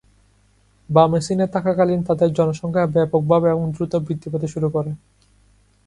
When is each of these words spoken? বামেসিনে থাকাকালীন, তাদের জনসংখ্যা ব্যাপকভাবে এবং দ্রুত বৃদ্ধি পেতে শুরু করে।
বামেসিনে 0.89 1.45
থাকাকালীন, 1.47 2.01
তাদের 2.03 2.29
জনসংখ্যা 2.33 2.85
ব্যাপকভাবে 2.87 3.47
এবং 3.49 3.65
দ্রুত 3.71 3.93
বৃদ্ধি 4.05 4.27
পেতে 4.33 4.47
শুরু 4.47 4.67
করে। 4.69 4.91